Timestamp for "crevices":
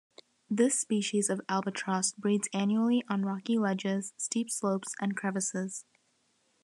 5.15-5.85